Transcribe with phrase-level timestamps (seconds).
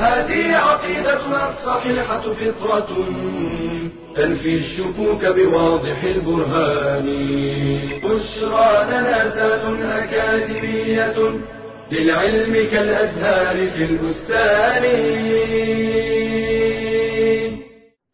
[0.00, 2.90] هذه عقيدتنا الصحيحة فطرة
[4.16, 7.06] تنفي الشكوك بواضح البرهان.
[8.04, 11.18] بشرى لنا ذات أكاديمية
[11.92, 14.84] للعلم كالأزهار في البستان.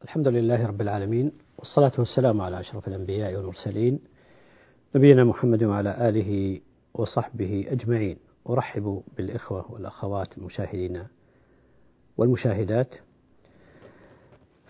[0.04, 4.00] الحمد لله رب العالمين والصلاة والسلام على أشرف الأنبياء والمرسلين
[4.96, 6.60] نبينا محمد وعلى آله
[6.94, 8.16] وصحبه أجمعين.
[8.50, 11.02] أرحب بالإخوة والأخوات المشاهدين
[12.18, 12.94] والمشاهدات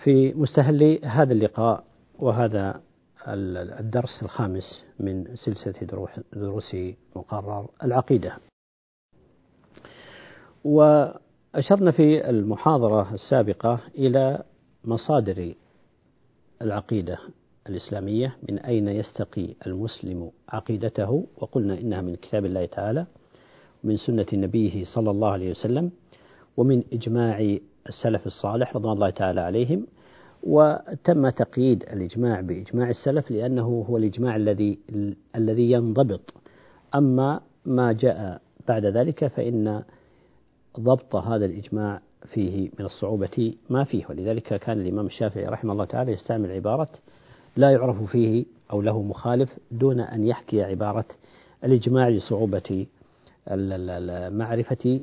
[0.04, 1.84] في مستهل هذا اللقاء
[2.18, 2.80] وهذا
[3.28, 6.76] الدرس الخامس من سلسلة دروس
[7.16, 8.36] مقرر العقيدة.
[10.64, 14.42] وأشرنا في المحاضرة السابقة إلى
[14.84, 15.54] مصادر
[16.62, 17.18] العقيدة
[17.68, 23.06] الإسلامية من أين يستقي المسلم عقيدته؟ وقلنا إنها من كتاب الله تعالى
[23.84, 25.90] ومن سنة نبيه صلى الله عليه وسلم.
[26.56, 27.56] ومن إجماع
[27.88, 29.86] السلف الصالح رضوان الله تعالى عليهم
[30.42, 34.78] وتم تقييد الإجماع بإجماع السلف لأنه هو الإجماع الذي
[35.36, 36.34] الذي ينضبط.
[36.94, 39.82] أما ما جاء بعد ذلك فإن
[40.80, 44.06] ضبط هذا الإجماع فيه من الصعوبة ما فيه.
[44.10, 46.88] ولذلك كان الإمام الشافعي رحمه الله تعالى يستعمل عبارة
[47.56, 51.06] لا يعرف فيه أو له مخالف دون أن يحكي عبارة
[51.64, 52.86] الإجماع لصعوبة
[54.30, 55.00] معرفة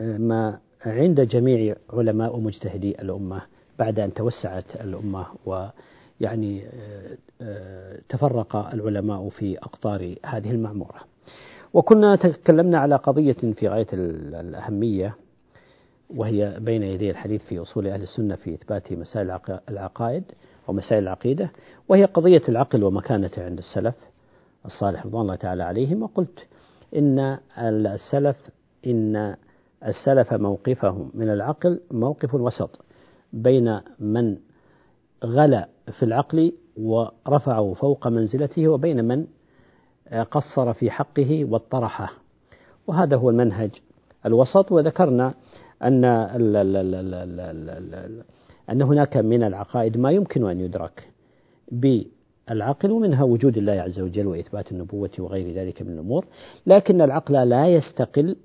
[0.00, 3.42] ما عند جميع علماء ومجتهدي الأمة
[3.78, 6.62] بعد أن توسعت الأمة ويعني
[8.08, 11.00] تفرق العلماء في أقطار هذه المعمورة.
[11.74, 15.14] وكنا تكلمنا على قضية في غاية الأهمية
[16.16, 19.38] وهي بين يدي الحديث في أصول أهل السنة في إثبات مسائل
[19.68, 20.24] العقائد
[20.68, 21.50] ومسائل العقيدة
[21.88, 23.94] وهي قضية العقل ومكانته عند السلف
[24.66, 26.02] الصالح رضوان الله تعالى عليهم.
[26.02, 26.46] وقلت
[26.96, 28.36] إن السلف
[28.86, 29.36] إن
[29.86, 31.10] السلف موقفهم.
[31.14, 32.84] من العقل موقف وسط
[33.32, 34.36] بين من
[35.24, 35.68] غلا
[35.98, 39.26] في العقل ورفعه فوق منزلته وبين من
[40.30, 42.12] قصر في حقه واطرحه.
[42.86, 43.70] وهذا هو المنهج
[44.26, 44.72] الوسط.
[44.72, 45.34] وذكرنا
[45.82, 46.04] أن
[48.70, 51.08] أن هناك من العقائد ما يمكن أن يدرك
[51.72, 56.26] بالعقل ومنها وجود الله عز وجل وإثبات النبوة وغير ذلك من الأمور.
[56.66, 58.36] لكن العقل لا يستقل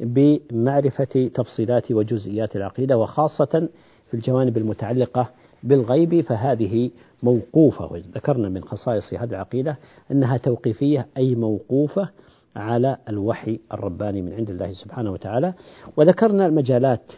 [0.00, 3.68] بمعرفة تفصيلات وجزئيات العقيدة وخاصة
[4.10, 5.30] في الجوانب المتعلقة
[5.62, 6.90] بالغيب فهذه
[7.22, 7.92] موقوفة.
[7.92, 9.76] وذكرنا من خصائص هذه العقيدة
[10.10, 12.08] أنها توقيفية أي موقوفة
[12.56, 15.54] على الوحي الرباني من عند الله سبحانه وتعالى.
[15.96, 17.12] وذكرنا المجالات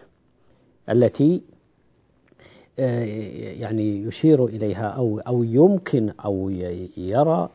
[0.90, 1.42] التي
[3.58, 6.50] يعني يشير إليها أو أو يمكن أو
[6.96, 7.48] يرى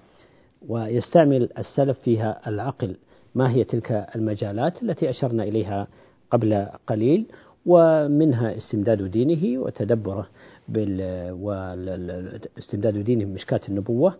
[0.67, 2.95] ويستعمل السلف فيها العقل.
[3.35, 5.87] ما هي تلك المجالات التي أشرنا إليها
[6.31, 7.25] قبل قليل
[7.65, 10.27] ومنها استمداد دينه وتدبره
[10.69, 11.01] بال
[11.41, 14.13] واستمداد دينه من مشكاة النبوة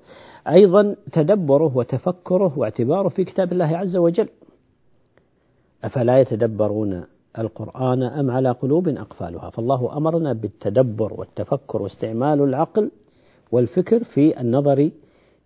[0.47, 4.27] أيضا تدبره وتفكره واعتباره في كتاب الله عز وجل.
[5.83, 7.03] أفلا يتدبرون
[7.37, 12.91] القرآن أم على قلوب أقفالها؟ فالله أمرنا بالتدبر والتفكر واستعمال العقل
[13.51, 14.89] والفكر في النظر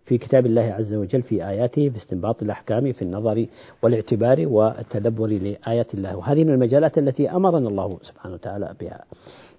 [0.06, 3.46] في كتاب الله عز وجل في آياته في استنباط الأحكام في النظر
[3.82, 6.16] والاعتبار والتدبر لآيات الله.
[6.16, 9.04] وهذه من المجالات التي أمرنا الله سبحانه وتعالى بها.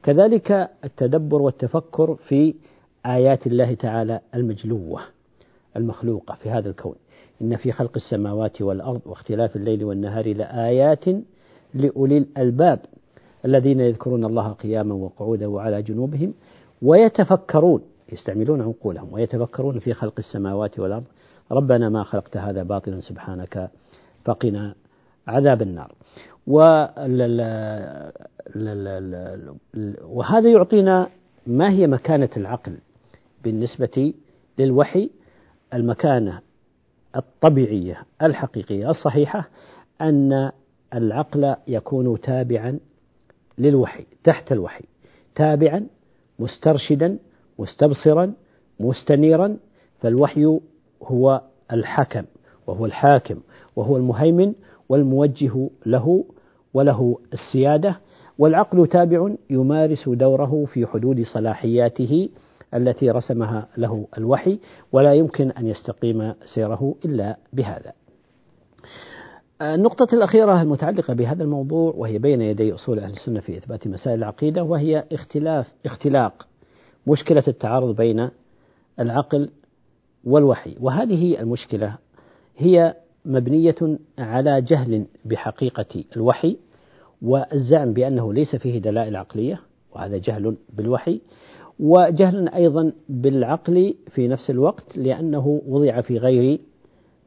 [0.04, 2.56] كذلك التدبر والتفكر في
[3.06, 5.02] آيات الله تعالى المجلوة
[5.78, 6.96] المخلوقة في هذا الكون.
[7.42, 11.06] إن في خلق السماوات والأرض واختلاف الليل والنهار لآيات
[11.74, 12.80] لأولي الألباب
[13.46, 16.34] الذين يذكرون الله قياما وقعودا وعلى جنوبهم
[16.82, 17.82] ويتفكرون.
[18.12, 21.06] يستعملون عقولهم ويتفكرون في خلق السماوات والأرض.
[21.52, 23.70] ربنا ما خلقت هذا باطلا سبحانك
[24.26, 24.76] فقنا
[25.28, 25.92] عذاب النار.
[30.04, 31.10] وهذا يعطينا
[31.48, 32.78] ما هي مكانة العقل
[33.44, 34.14] بالنسبة
[34.60, 35.10] للوحي
[35.74, 36.42] المكانة
[37.16, 39.50] الطبيعية الحقيقية الصحيحة
[40.02, 40.52] أن
[40.94, 42.80] العقل يكون تابعا
[43.58, 44.84] للوحي تحت الوحي
[45.36, 45.88] تابعا
[46.40, 47.18] مسترشدا
[47.60, 48.34] مستبصرا
[48.80, 49.58] مستنيرا
[50.00, 50.60] فالوحي
[51.04, 51.42] هو
[51.74, 52.24] الحكم
[52.68, 53.40] وهو الحاكم
[53.76, 54.54] وهو المهيمن
[54.90, 56.26] والموجه له
[56.74, 57.98] وله السيادة.
[58.38, 62.30] والعقل تابع يمارس دوره في حدود صلاحياته
[62.74, 64.60] التي رسمها له الوحي
[64.92, 67.94] ولا يمكن أن يستقيم سيره إلا بهذا.
[69.62, 74.64] النقطة الأخيرة المتعلقة بهذا الموضوع وهي بين يدي أصول أهل السنة في إثبات مسائل العقيدة
[74.64, 76.48] وهي اختلاف اختلاق
[77.08, 78.30] مشكلة التعارض بين
[79.00, 79.50] العقل
[80.24, 80.76] والوحي.
[80.80, 81.98] وهذه المشكلة.
[82.58, 82.96] هي
[83.26, 86.58] مبنية على جهل بحقيقة الوحي
[87.22, 89.62] والزعم بأنه ليس فيه دلائل عقلية
[89.96, 91.22] وهذا جهل بالوحي
[91.80, 96.60] وجهل أيضا بالعقل في نفس الوقت لأنه وضع في غير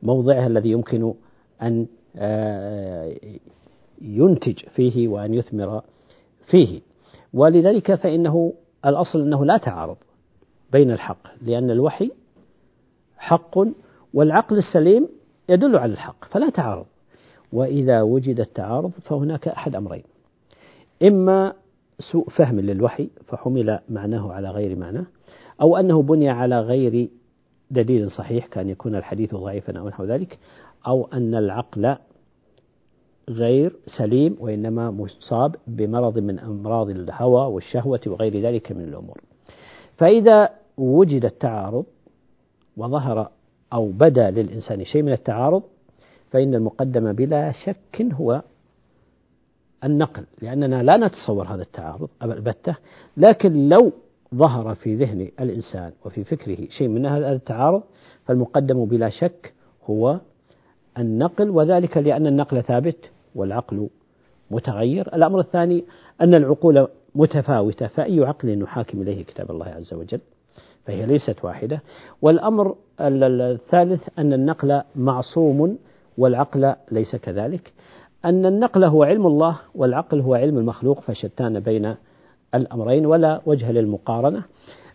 [0.03, 1.15] موضعه الذي يمكن
[1.63, 1.87] أن
[2.17, 3.17] آه،
[4.03, 5.83] ينتج فيه وأن يثمر
[6.51, 6.81] فيه.
[7.35, 8.53] ولذلك فإنه
[8.87, 9.97] الأصل أنه لا تعارض
[10.73, 12.11] بين الحق لأن الوحي
[13.19, 13.59] حق
[14.15, 15.09] والعقل السليم
[15.49, 16.87] يدل على الحق فلا تعارض.
[17.53, 20.03] وإذا وجد التعارض فهناك أحد أمرين.
[21.03, 21.53] إما
[22.13, 25.05] سوء فهم للوحي فحمل معناه على غير معناه
[25.61, 27.09] أو أنه بني على غير
[27.71, 30.39] دليل صحيح كان يكون الحديث ضعيفا أو نحو ذلك
[30.87, 31.97] أو أن العقل
[33.31, 39.21] غير سليم وإنما مصاب بمرض من أمراض الهوى والشهوة وغير ذلك من الأمور.
[39.97, 41.85] فإذا وجد التعارض
[42.77, 43.31] وظهر
[43.73, 45.63] أو بدا للإنسان شيء من التعارض
[46.31, 48.43] فإن المقدم بلا شك هو
[49.85, 52.77] النقل لأننا لا نتصور هذا التعارض البتة
[53.17, 53.93] لكن لو
[54.35, 57.83] ظهر في ذهن الإنسان وفي فكره شيء من هذا التعارض
[58.25, 59.53] فالمقدم بلا شك
[59.85, 60.21] هو
[60.99, 63.11] النقل وذلك لأن النقل ثابت.
[63.35, 63.89] والعقل
[64.51, 65.15] متغير.
[65.15, 65.85] الأمر الثاني
[66.21, 70.21] أن العقول متفاوتة فأي عقل نحاكم إليه كتاب الله عز وجل؟
[70.85, 71.81] فهي ليست واحدة.
[72.23, 75.79] والأمر الثالث أن النقل معصوم
[76.19, 77.73] والعقل ليس كذلك.
[78.25, 81.95] أن النقل هو علم الله والعقل هو علم المخلوق فشتان بين
[82.55, 84.43] الأمرين ولا وجه للمقارنة.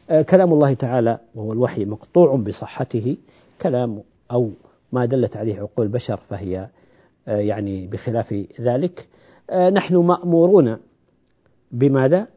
[0.09, 3.17] آه، كلام الله تعالى وهو الوحي مقطوع بصحته
[3.61, 4.01] كلام
[4.31, 4.49] أو
[4.91, 6.67] ما دلت عليه عقول البشر فهي
[7.27, 9.07] يعني بخلاف ذلك
[9.49, 10.77] آه، نحن مأمورون
[11.71, 12.27] بماذا؟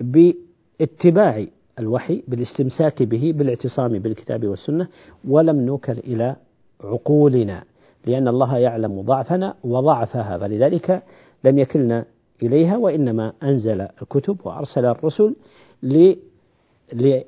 [0.00, 1.46] باتباع
[1.78, 4.88] الوحي بالاستمساك به بالاعتصام بالكتاب والسنة
[5.28, 6.36] ولم نوكل إلى
[6.84, 7.64] عقولنا
[8.06, 11.02] لأن الله يعلم ضعفنا وضعفها فلذلك
[11.44, 12.04] لم يكلنا
[12.42, 15.34] إليها وإنما أنزل الكتب وأرسل الرسل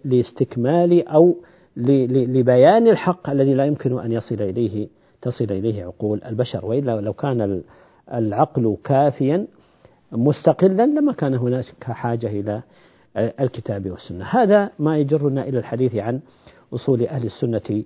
[0.04, 1.36] لاستكمال أو
[1.76, 4.88] لبيان الحق الذي لا يمكن أن يصل إليه
[5.24, 6.66] تصل إليه عقول البشر.
[6.66, 7.62] وإلا لو كان
[8.12, 9.46] العقل كافيا
[10.12, 12.62] مستقلا لما كان هناك حاجة إلى
[13.16, 14.24] الكتاب والسنة.
[14.24, 16.20] هذا ما يجرنا إلى الحديث عن
[16.74, 17.84] أصول أهل السنة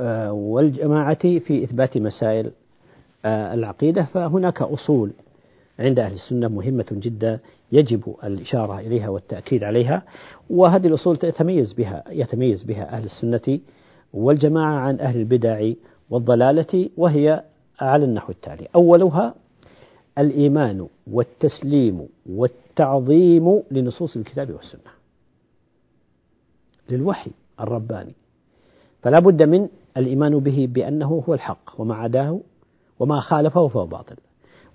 [0.00, 2.52] آه، والجماعة في إثبات مسائل
[3.24, 4.02] آه، العقيدة.
[4.02, 5.12] فهناك أصول
[5.78, 7.38] عند أهل السنة مهمة جدا
[7.72, 10.02] يجب الإشارة إليها والتأكيد عليها.
[10.50, 13.60] وهذه الأصول تتميز بها يتميز بها أهل السنة
[14.12, 15.72] والجماعة عن أهل البدع
[16.10, 17.44] والضلالة وهي
[17.80, 18.68] على النحو التالي.
[18.74, 19.34] أولها
[20.18, 24.92] الإيمان والتسليم والتعظيم لنصوص الكتاب والسنة
[26.90, 27.30] للوحي
[27.60, 28.14] الرباني.
[29.02, 32.40] فلا بد من الإيمان به بأنه هو الحق وما عداه
[32.98, 34.16] وما خالفه فهو باطل.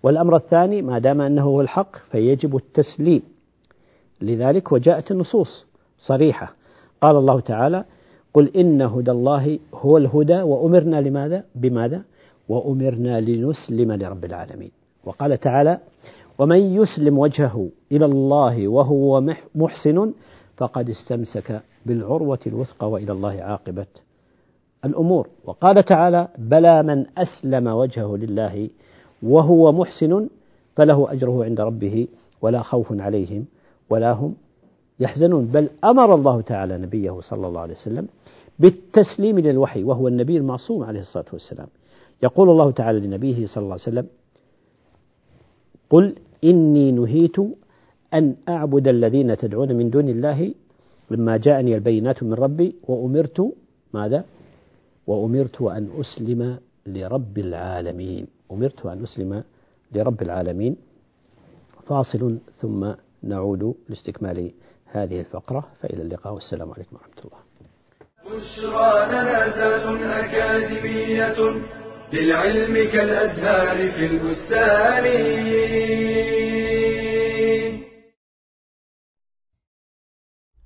[0.03, 3.21] والأمر الثاني ما دام أنه هو الحق فيجب التسليم.
[4.21, 5.65] لذلك وجاءت النصوص
[5.97, 6.53] صريحة.
[7.01, 7.85] قال الله تعالى
[8.37, 12.01] قل إن هدى الله هو الهدى وأمرنا لماذا؟ بماذا؟
[12.49, 14.71] وأمرنا لنسلم لرب العالمين.
[15.05, 15.79] وقال تعالى
[16.39, 19.09] ومن يسلم وجهه إلى الله وهو
[19.55, 20.13] محسن
[20.57, 23.85] فقد استمسك بالعروة الوثقى وإلى الله عاقبة
[24.85, 25.27] الأمور.
[25.45, 28.69] وقال تعالى بلى من أسلم وجهه لله
[29.23, 30.29] وهو محسن
[30.75, 32.07] فله أجره عند ربه
[32.41, 33.45] ولا خوف عليهم
[33.89, 34.35] ولا هم
[34.99, 35.45] يحزنون.
[35.45, 38.07] بل أمر الله تعالى نبيه صلى الله عليه وسلم
[38.59, 41.67] بالتسليم للوحي وهو النبي المعصوم عليه الصلاة والسلام.
[42.23, 44.07] يقول الله تعالى لنبيه صلى الله عليه وسلم
[45.89, 47.37] قل إني نهيت
[48.13, 50.53] أن أعبد الذين تدعون من دون الله
[51.11, 53.53] لما جاءني البينات من ربي وأمرت
[53.93, 54.25] ماذا؟
[55.07, 58.27] وأمرت أن أسلم لرب العالمين.
[58.51, 59.43] أمرت أن أسلم
[59.95, 60.75] لرب العالمين.
[61.87, 62.91] فاصل ثم
[63.23, 64.51] نعود لاستكمال
[64.91, 67.37] هذه الفقرة فإلى اللقاء والسلام عليكم ورحمة الله.
[68.25, 71.37] بشرى لنا أكاديمية
[72.13, 75.05] للعلم كالأزهار في البستان.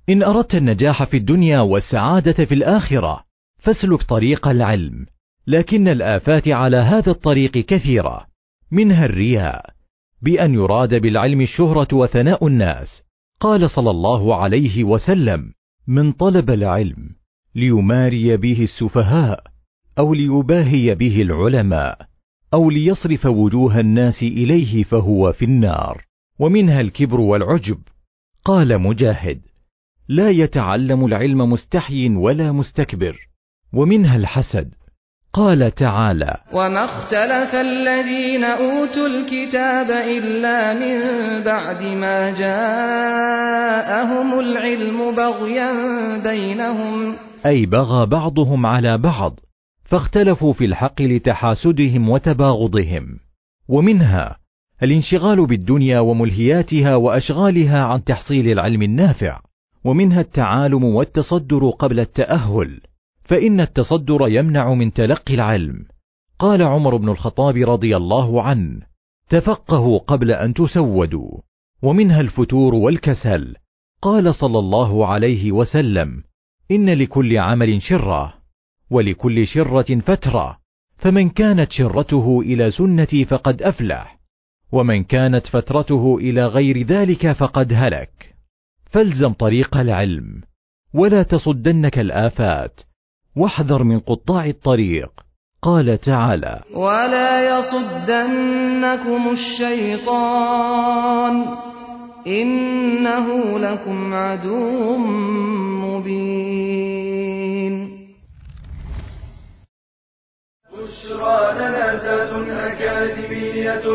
[0.08, 3.24] إن أردت النجاح في الدنيا والسعادة في الآخرة
[3.58, 5.06] فاسلك طريق العلم.
[5.46, 8.26] لكن الآفات على هذا الطريق كثيرة
[8.70, 9.70] منها الرياء
[10.22, 13.02] بأن يراد بالعلم الشهرة وثناء الناس.
[13.42, 15.52] قال صلى الله عليه وسلم
[15.86, 17.10] من طلب العلم
[17.54, 19.44] ليماري به السفهاء
[19.98, 21.98] أو ليباهي به العلماء
[22.54, 26.04] أو ليصرف وجوه الناس إليه فهو في النار
[26.38, 27.78] ومنها الكبر والعجب.
[28.44, 29.40] قال مجاهد
[30.08, 33.28] لا يتعلم العلم مستحي ولا مستكبر
[33.72, 34.74] ومنها الحسد
[35.34, 41.00] قال تعالى وما اختلف الذين أوتوا الكتاب إلا من
[41.44, 43.60] بعد ما جاءهم
[44.40, 45.72] العلم بغيا
[46.22, 47.16] بينهم.
[47.46, 49.40] أي بغى بعضهم على بعض
[49.84, 53.06] فاختلفوا في الحق لتحاسدهم وتباغضهم.
[53.68, 54.36] ومنها
[54.82, 59.40] الانشغال بالدنيا وملهياتها وأشغالها عن تحصيل العلم النافع.
[59.84, 62.80] ومنها التعالم والتصدر قبل التأهل.
[63.32, 65.86] فإن التصدر يمنع من تلقي العلم.
[66.38, 68.80] قال عمر بن الخطاب رضي الله عنه
[69.28, 71.40] تفقهوا قبل أن تسودوا
[71.82, 73.54] ومنها الفتور والكسل.
[74.02, 76.22] قال صلى الله عليه وسلم
[76.70, 78.34] إن لكل عمل شرة
[78.90, 80.58] ولكل شرة فترة
[80.96, 84.18] فمن كانت شرته إلى سنتي فقد أفلح
[84.72, 88.34] ومن كانت فترته إلى غير ذلك فقد هلك.
[88.90, 90.42] فالزم طريق العلم
[90.94, 92.91] ولا تصدنك الآفات.
[93.36, 95.10] واحذر من قطاع الطريق.
[95.62, 100.54] قال تعالى ولا يصدنكم الشيطان
[102.26, 104.96] انه لكم عدو
[105.86, 106.82] مبين.
[110.72, 113.86] بشرى لنا ذات أكاديمية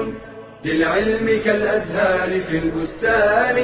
[0.65, 3.57] للعلم كالأزهار في البستان.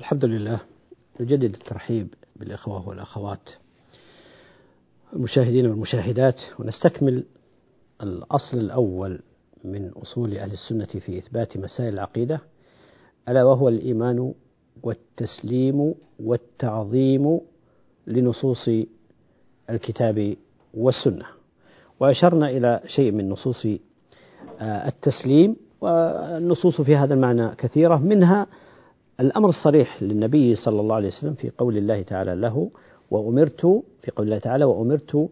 [0.00, 0.77] الحمد لله.
[1.20, 3.48] نجدد الترحيب بالإخوة والأخوات
[5.12, 7.24] المشاهدين والمشاهدات ونستكمل
[8.02, 9.20] الأصل الأول
[9.64, 12.40] من أصول أهل السنة في إثبات مسائل العقيدة
[13.28, 14.34] ألا وهو الإيمان
[14.82, 17.40] والتسليم والتعظيم
[18.06, 18.68] لنصوص
[19.70, 20.36] الكتاب
[20.74, 21.24] والسنة.
[22.00, 23.66] وأشرنا إلى شيء من نصوص
[24.62, 28.46] التسليم والنصوص في هذا المعنى كثيرة منها
[29.20, 32.70] الأمر الصريح للنبي صلى الله عليه وسلم في قول الله تعالى له
[33.10, 33.60] وأمرت
[34.02, 35.30] في قول الله تعالى وأمرت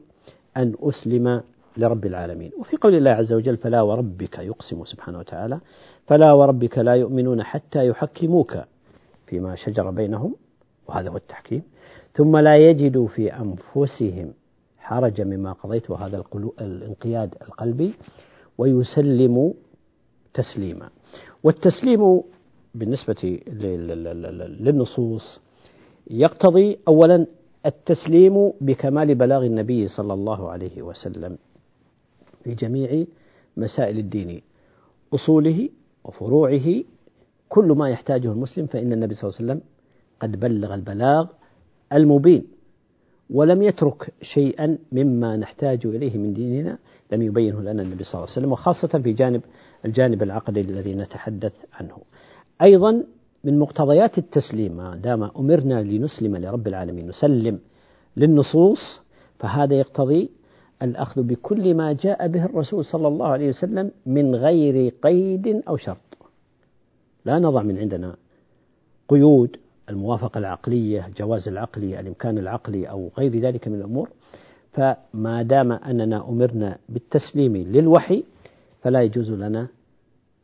[0.56, 1.42] أن أسلم
[1.76, 2.50] لرب العالمين.
[2.58, 5.60] وفي قول الله عز وجل فلا وربك يقسم سبحانه وتعالى
[6.06, 8.58] فلا وربك لا يؤمنون حتى يحكموك
[9.26, 10.34] فيما شجر بينهم
[10.88, 11.62] وهذا هو التحكيم.
[12.12, 14.32] ثم لا يجدوا في أنفسهم
[14.78, 16.24] حرجا مما قضيت وهذا
[16.60, 17.94] الانقياد القلبي
[18.58, 19.52] ويسلموا
[20.34, 20.88] تسليما.
[21.44, 22.22] والتسليم
[22.76, 23.40] بالنسبة
[24.60, 25.40] للنصوص
[26.10, 27.26] يقتضي أولا
[27.66, 31.38] التسليم بكمال بلاغ النبي صلى الله عليه وسلم
[32.44, 33.04] في جميع
[33.56, 34.42] مسائل الدين
[35.14, 35.68] أصوله
[36.04, 36.82] وفروعه
[37.48, 39.60] كل ما يحتاجه المسلم فإن النبي صلى الله عليه وسلم
[40.20, 41.26] قد بلغ البلاغ
[41.92, 42.44] المبين
[43.30, 46.78] ولم يترك شيئا مما نحتاج إليه من ديننا
[47.12, 49.42] لم يبينه لنا النبي صلى الله عليه وسلم وخاصة في جانب
[49.84, 51.98] الجانب العقدي الذي نتحدث عنه.
[52.62, 53.04] أيضا
[53.44, 57.58] من مقتضيات التسليم ما دام أمرنا لنسلم لرب العالمين نسلم
[58.16, 59.00] للنصوص
[59.38, 60.30] فهذا يقتضي
[60.82, 65.96] الأخذ بكل ما جاء به الرسول صلى الله عليه وسلم من غير قيد أو شرط.
[67.24, 68.16] لا نضع من عندنا
[69.08, 69.56] قيود
[69.90, 74.08] الموافقة العقلية جواز العقلي الإمكان العقلي أو غير ذلك من الأمور.
[74.72, 78.24] فما دام أننا أمرنا بالتسليم للوحي
[78.82, 79.68] فلا يجوز لنا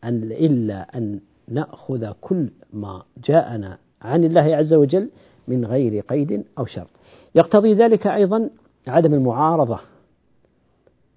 [0.05, 5.11] أن إلا أن نأخذ كل ما جاءنا عن الله عز وجل
[5.49, 6.91] من غير قيد أو شرط.
[7.35, 8.51] يقتضي ذلك أيضا
[8.87, 9.79] عدم المعارضة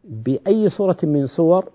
[0.04, 1.70] بأي صورة من صور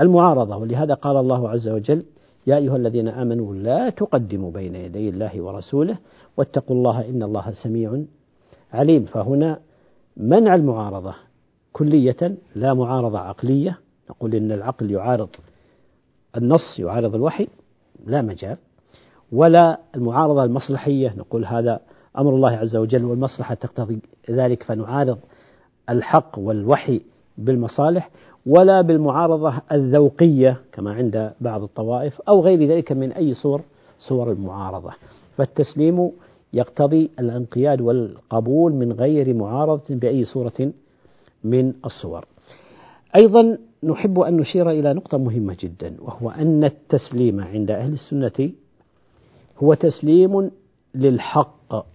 [0.00, 2.04] المعارضة ولهذا قال الله عز وجل
[2.46, 5.98] يا أيها الذين آمنوا لا تقدموا بين يدي الله ورسوله
[6.36, 8.02] واتقوا الله إن الله سميع
[8.72, 9.04] عليم.
[9.04, 9.60] فهنا
[10.16, 11.14] منع المعارضة
[11.72, 13.78] كلية لا معارضة عقلية.
[14.10, 15.28] نقول إن العقل يعارض
[16.36, 17.48] النص يعارض الوحي.
[18.06, 18.56] لا مجال
[19.32, 21.80] ولا المعارضة المصلحية نقول هذا
[22.18, 23.98] أمر الله عز وجل والمصلحة تقتضي
[24.30, 25.18] ذلك فنعارض
[25.90, 27.00] الحق والوحي
[27.38, 28.10] بالمصالح
[28.46, 33.60] ولا بالمعارضة الذوقية كما عند بعض الطوائف أو غير ذلك من أي صور
[33.98, 34.90] صور المعارضة.
[35.36, 36.10] فالتسليم
[36.52, 40.72] يقتضي الانقياد والقبول من غير معارضة بأي صورة
[41.44, 42.24] من الصور.
[43.16, 48.50] أيضا نحب أن نشير إلى نقطة مهمة جدا وهو أن التسليم عند أهل السنة
[49.58, 50.50] هو تسليم
[50.94, 51.86] للحق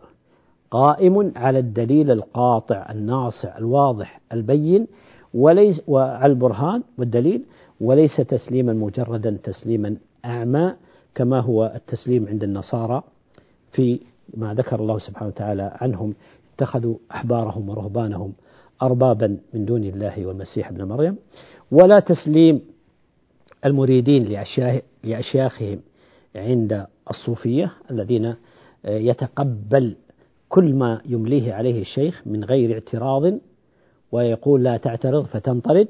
[0.72, 4.88] قائم على الدليل القاطع الناصع الواضح البين
[5.34, 7.44] وليس وعلى البرهان والدليل
[7.82, 10.74] وليس تسليما مجردا تسليما أعمى
[11.16, 13.04] كما هو التسليم عند النصارى
[13.72, 14.00] في
[14.38, 16.14] ما ذكر الله سبحانه وتعالى عنهم.
[16.56, 18.34] اتخذوا أحبارهم ورهبانهم
[18.82, 21.16] أربابا من دون الله والمسيح ابن مريم.
[21.72, 22.62] ولا تسليم
[23.66, 24.24] المريدين
[25.04, 25.80] لأشياخهم
[26.36, 28.36] عند الصوفية الذين
[28.86, 29.96] يتقبل
[30.50, 33.34] كل ما يمليه عليه الشيخ من غير اعتراض
[34.12, 35.88] ويقول لا تعترض فتنطرد.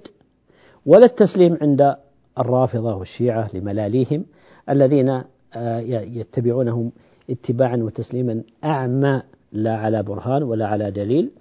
[0.85, 1.95] ولا التسليم عند
[2.39, 4.25] الرافضة والشيعة لملاليهم
[4.69, 5.21] الذين
[5.53, 6.91] آه، يتبعونهم
[7.29, 9.21] اتباعا وتسليما أعمى
[9.51, 11.31] لا على برهان ولا على دليل.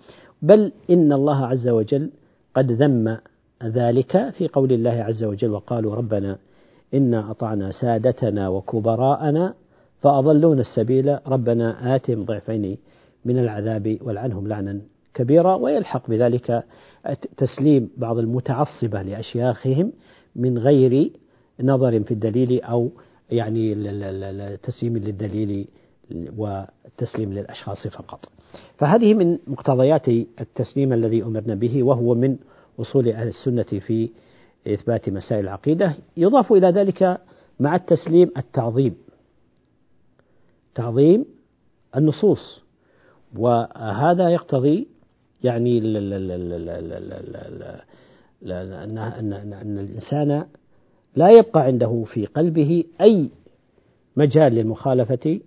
[0.43, 2.11] بل إن الله عز وجل
[2.55, 3.19] قد ذم
[3.65, 6.39] ذلك في قول الله عز وجل وقالوا ربنا
[6.95, 9.55] إنا أطعنا سادتنا وكبراءنا
[10.01, 12.79] فأضلونا السبيل ربنا آتهم ضعفين
[13.25, 14.81] من العذاب والعنهم لعنا
[15.15, 16.65] كبيرا ويلحق بذلك
[17.37, 19.93] تسليم بعض المتعصبة لأشياخهم
[20.37, 21.11] من غير
[21.61, 22.91] نظر في الدليل أو
[23.31, 23.75] يعني
[24.57, 25.69] تسليم للدليل
[26.37, 28.29] وتسليم للأشخاص فقط.
[28.77, 30.09] فهذه من مقتضيات
[30.41, 32.37] التسليم الذي أمرنا به وهو من
[32.79, 34.11] أصول أهل السنة في
[34.67, 37.21] إثبات مسائل العقيدة يضاف إلى ذلك
[37.61, 38.95] مع التسليم التعظيم
[40.75, 41.25] تعظيم
[41.97, 42.61] النصوص
[43.37, 44.89] وهذا يقتضي
[45.45, 45.79] يعني
[49.63, 50.45] أن الإنسان
[51.17, 53.31] لا يبقى عنده في قلبه أي
[54.17, 55.41] مجال للمخالفة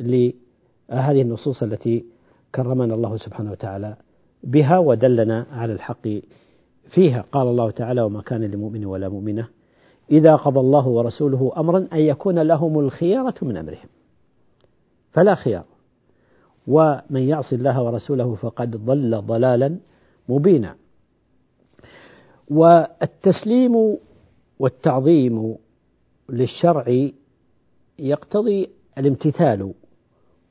[0.00, 2.04] لهذه النصوص التي
[2.54, 3.96] كرمنا الله سبحانه وتعالى
[4.44, 6.08] بها ودلنا على الحق
[6.88, 9.48] فيها قال الله تعالى وما كان لمؤمن ولا مؤمنة
[10.10, 13.88] إذا قضى الله ورسوله أمرا أن يكون لهم الخيارة من أمرهم.
[15.10, 15.64] فلا خيار.
[16.66, 19.76] ومن يعص الله ورسوله فقد ضل ضلالا
[20.28, 20.76] مبينا.
[22.50, 23.98] والتسليم
[24.58, 25.56] والتعظيم
[26.28, 27.08] للشرع
[27.98, 29.74] يقتضي الامتثال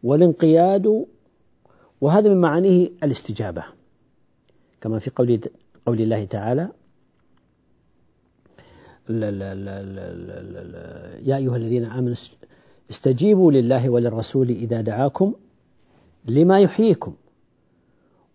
[0.03, 1.05] والانقياد
[2.01, 3.63] وهذا من معانيه الاستجابة.
[4.81, 5.41] كما في قول
[5.85, 6.69] قول الله تعالى
[9.09, 12.15] لا لا لا لا لا لا يا أيها الذين آمنوا
[12.91, 15.33] استجيبوا لله وللرسول إذا دعاكم
[16.25, 17.13] لما يحييكم.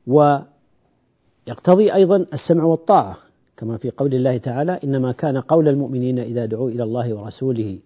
[0.06, 3.16] ويقتضي أيضا السمع والطاعة
[3.56, 7.78] كما في قول الله تعالى إنما كان قول المؤمنين إذا دعوا إلى الله ورسوله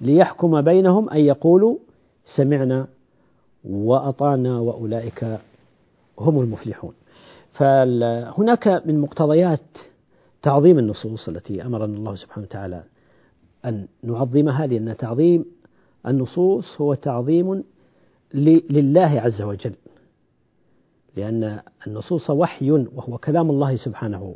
[0.00, 1.76] ليحكم بينهم أن يقولوا
[2.36, 2.86] سمعنا
[3.64, 5.38] وأطعنا وأولئك
[6.18, 6.92] هم المفلحون.
[7.52, 9.60] فهناك من مقتضيات
[10.42, 12.82] تعظيم النصوص التي أمرنا الله سبحانه وتعالى
[13.64, 15.44] أن نعظمها لأن تعظيم
[16.06, 17.64] النصوص هو تعظيم
[18.34, 19.74] لله عز وجل.
[21.16, 24.34] لأن النصوص وحي وهو كلام الله سبحانه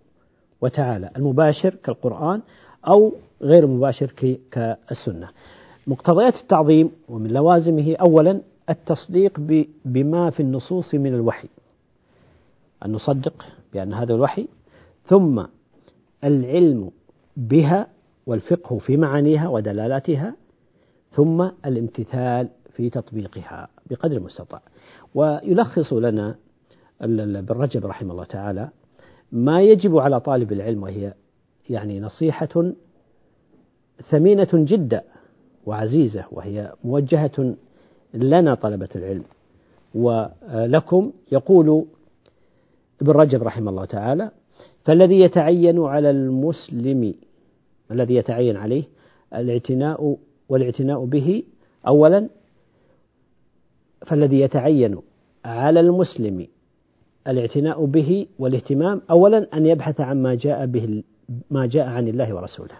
[0.60, 2.42] وتعالى المباشر كالقرآن
[2.88, 4.06] أو غير مباشر
[4.50, 5.28] كالسنة.
[5.86, 9.40] مقتضيات التعظيم ومن لوازمه أولا التصديق
[9.84, 11.48] بما في النصوص من الوحي.
[12.84, 14.48] أن نصدق بأن هذا الوحي
[15.04, 15.44] ثم
[16.24, 16.90] العلم
[17.36, 17.86] بها
[18.26, 20.36] والفقه في معانيها ودلالاتها
[21.10, 24.62] ثم الامتثال في تطبيقها بقدر المستطاع.
[25.14, 26.36] ويلخص لنا
[27.00, 28.68] ابن رجب رحمه الله تعالى
[29.32, 31.14] ما يجب على طالب العلم وهي
[31.70, 32.72] يعني نصيحة
[34.10, 35.02] ثمينة جدا
[35.66, 37.54] وعزيزة وهي موجهة
[38.14, 39.24] لنا طلبة العلم.
[39.94, 41.86] ولكم يقول
[43.02, 44.30] ابن رجب رحمه الله تعالى
[44.84, 47.14] فالذي يتعين على المسلم
[47.90, 48.84] الذي يتعين عليه
[49.34, 50.16] الاعتناء
[50.48, 51.42] والاعتناء به
[51.86, 52.28] أولا
[54.06, 54.98] فالذي يتعين
[55.44, 56.46] على المسلم
[57.28, 61.02] الاعتناء به والاهتمام أولا أن يبحث عن ما جاء به
[61.50, 62.74] ما جاء عن الله ورسوله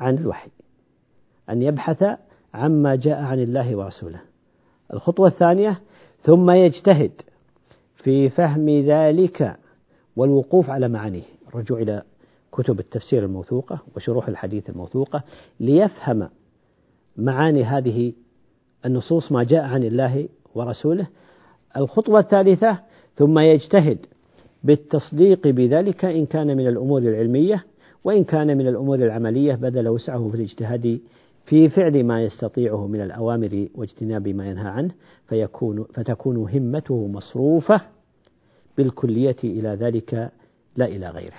[0.00, 0.50] عن الوحي
[1.50, 2.04] أن يبحث
[2.54, 4.20] عما جاء عن الله ورسوله.
[4.92, 5.80] الخطوة الثانية
[6.20, 7.12] ثم يجتهد
[8.06, 9.56] في فهم ذلك
[10.16, 11.22] والوقوف على معانيه.
[11.48, 12.02] الرجوع إلى
[12.52, 15.22] كتب التفسير الموثوقة وشروح الحديث الموثوقة
[15.60, 16.28] ليفهم
[17.16, 18.12] معاني هذه
[18.84, 21.06] النصوص ما جاء عن الله ورسوله.
[21.76, 22.78] الخطوة الثالثة
[23.14, 23.98] ثم يجتهد
[24.64, 27.64] بالتصديق بذلك إن كان من الأمور العلمية
[28.04, 31.00] وإن كان من الأمور العملية بذل وسعه في الاجتهاد
[31.44, 34.94] في فعل ما يستطيعه من الأوامر واجتناب ما ينهى عنه
[35.28, 37.95] فيكون فتكون همته مصروفة.
[38.78, 40.32] بالكلية إلى ذلك
[40.76, 41.36] لا إلى غيره.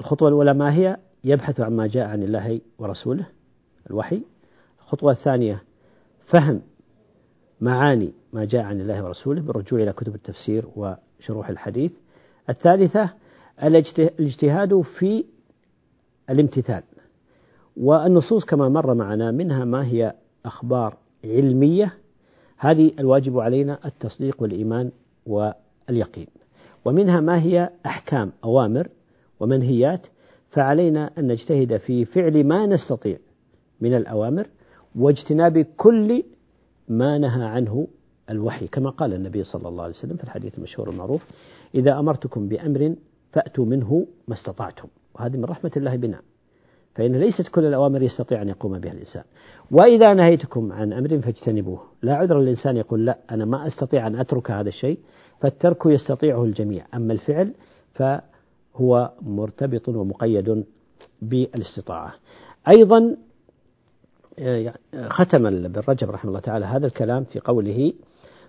[0.00, 3.26] الخطوة الأولى ما هي؟ يبحث عما جاء عن الله ورسوله
[3.90, 4.22] الوحي.
[4.78, 5.62] الخطوة الثانية
[6.26, 6.60] فهم
[7.60, 11.92] معاني ما جاء عن الله ورسوله بالرجوع إلى كتب التفسير وشروح الحديث.
[12.50, 13.10] الثالثة
[13.62, 15.24] الاجتهاد في
[16.30, 16.82] الامتثال
[17.76, 20.14] والنصوص كما مر معنا منها ما هي
[20.44, 21.94] أخبار علمية
[22.56, 24.90] هذه الواجب علينا التصديق والإيمان
[25.88, 26.26] واليقين
[26.84, 28.88] ومنها ما هي أحكام أوامر
[29.40, 30.06] ومنهيات
[30.50, 33.18] فعلينا أن نجتهد في فعل ما نستطيع
[33.80, 34.46] من الأوامر
[34.96, 36.22] واجتناب كل
[36.88, 37.88] ما نهى عنه
[38.30, 41.26] الوحي كما قال النبي صلى الله عليه وسلم في الحديث المشهور المعروف
[41.74, 42.94] إذا أمرتكم بأمر
[43.32, 44.88] فأتوا منه ما استطعتم.
[45.14, 46.20] وهذه من رحمة الله بنا.
[46.94, 49.22] فإن ليست كل الأوامر يستطيع أن يقوم بها الإنسان.
[49.70, 51.82] وإذا نهيتكم عن أمر فاجتنبوه.
[52.02, 54.98] لا عذر للإنسان يقول لا أنا ما أستطيع أن أترك هذا الشيء.
[55.40, 57.54] فالترك يستطيعه الجميع أما الفعل
[57.94, 60.64] فهو مرتبط ومقيد
[61.22, 62.14] بالاستطاعة
[62.68, 63.16] أيضا
[64.38, 64.74] آه،
[65.08, 67.92] ختم ابن رجب رحمه الله تعالى هذا الكلام في قوله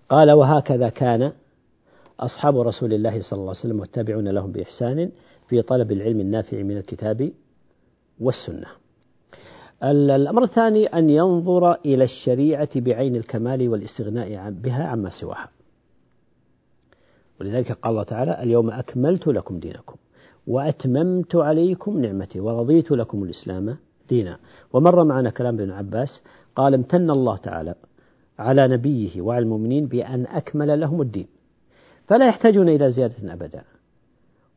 [0.09, 1.31] قال وهكذا كان
[2.19, 5.11] أصحاب رسول الله صلى الله عليه وسلم والتابعون لهم بإحسان
[5.47, 7.31] في طلب العلم النافع من الكتاب
[8.19, 8.67] والسنة.
[9.83, 15.49] الأمر الثاني أن ينظر إلى الشريعة بعين الكمال والاستغناء بها عما سواها.
[17.39, 19.95] ولذلك قال الله تعالى: اليوم أكملت لكم دينكم
[20.47, 23.77] وأتممت عليكم نعمتي ورضيت لكم الإسلام
[24.09, 24.37] دينا.
[24.73, 26.21] ومر معنا كلام ابن عباس
[26.55, 27.75] قال امتن الله تعالى
[28.39, 31.27] على نبيه وعلى المؤمنين بأن أكمل لهم الدين.
[32.07, 33.63] فلا يحتاجون إلى زيادة أبدا.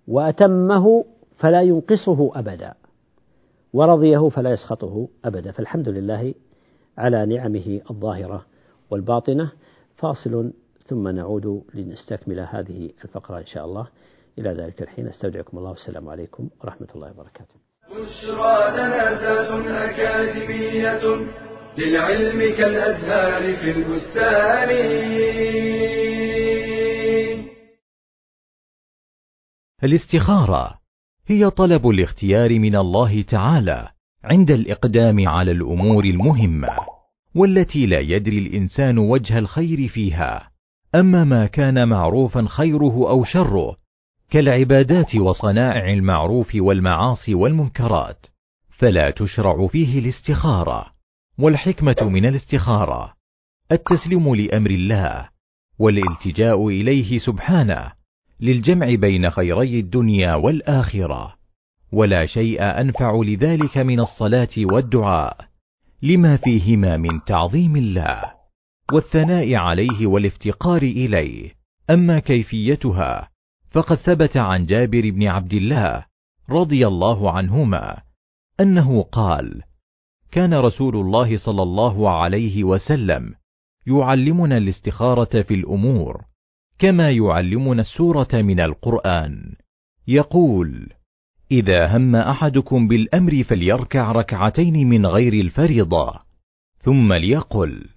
[0.09, 1.05] وأتمه
[1.37, 2.75] فلا ينقصه أبدا.
[3.73, 5.53] ورضيه فلا يسخطه أبدا.
[5.53, 6.35] فالحمد لله
[6.99, 8.47] على نعمه الظاهرة
[8.91, 9.53] والباطنة.
[9.97, 10.53] فاصل
[10.87, 13.87] ثم نعود لنستكمل هذه الفقرة إن شاء الله.
[14.39, 15.71] إلى ذلك الحين أستودعكم الله.
[15.71, 17.55] والسلام عليكم ورحمة الله وبركاته.
[17.91, 21.03] بشرى لنا أكاديمية
[21.79, 24.71] للعلم كالأزهار في البستان.
[29.85, 30.79] الاستخارة
[31.27, 33.89] هي طلب الاختيار من الله تعالى
[34.25, 36.77] عند الإقدام على الأمور المهمة
[37.35, 40.52] والتي لا يدري الإنسان وجه الخير فيها.
[40.95, 43.77] أما ما كان معروفا خيره أو شره
[44.31, 48.27] كالعبادات وصنائع المعروف والمعاصي والمنكرات
[48.71, 50.87] فلا تشرع فيه الاستخارة
[51.39, 53.13] والحكمة من الاستخارة
[53.73, 55.29] التسليم لأمر الله
[55.79, 57.93] والالتجاء إليه سبحانه
[58.41, 61.35] للجمع بين خيري الدنيا والآخرة
[61.93, 65.37] ولا شيء أنفع لذلك من الصلاة والدعاء
[66.03, 68.42] لما فيهما من تعظيم الله.
[68.93, 71.55] والثناء عليه والافتقار إليه.
[71.91, 73.29] أما كيفيتها
[73.71, 76.05] فقد ثبت عن جابر بن عبد الله
[76.51, 77.99] رضي الله عنهما
[78.61, 79.63] أنه قال
[80.31, 83.35] كان رسول الله صلى الله عليه وسلم
[83.87, 86.25] يعلمنا الاستخارة في الأمور
[86.79, 89.55] كما يعلمنا السورة من القرآن.
[90.09, 90.89] يقول
[91.51, 96.19] إذا هم أحدكم بالأمر فليركع ركعتين من غير الفريضة
[96.79, 97.89] ثم ليقل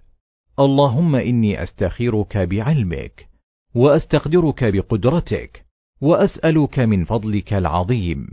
[0.59, 3.27] اللهم إني أستخيرك بعلمك
[3.75, 5.65] وأستقدرك بقدرتك
[6.01, 8.27] وأسألك من فضلك العظيم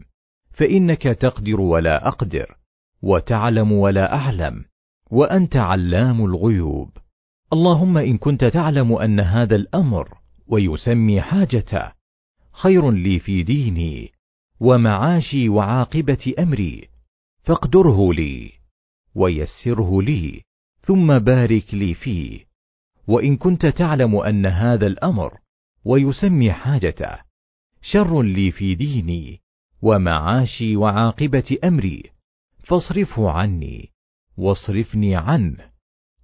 [0.53, 2.57] فإنك تقدر ولا أقدر
[3.03, 4.65] وتعلم ولا أعلم
[5.11, 6.91] وأنت علام الغيوب.
[7.53, 11.93] اللهم إن كنت تعلم أن هذا الأمر ويسمي حاجته
[12.53, 14.13] خير لي في ديني
[14.61, 16.89] ومعاشي وعاقبة أمري
[17.43, 18.53] فاقدره لي
[19.15, 20.43] ويسره لي.
[20.83, 22.47] ثم بارك لي فيه.
[23.07, 25.39] وإن كنت تعلم أن هذا الأمر
[25.85, 27.19] ويسمي حاجته
[27.83, 29.41] شر لي في ديني
[29.83, 32.03] ومعاشي وعاقبة أمري
[32.63, 33.91] فاصرفه عني
[34.37, 35.57] واصرفني عنه